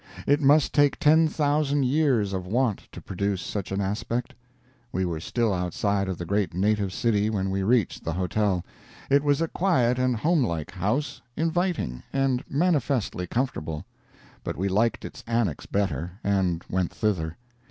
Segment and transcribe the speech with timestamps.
[0.25, 4.33] It must take ten thousand years of want to produce such an aspect.
[4.91, 8.65] We were still outside of the great native city when we reached the hotel.
[9.11, 13.85] It was a quiet and homelike house, inviting, and manifestly comfortable.
[14.43, 17.37] But we liked its annex better, and went thither.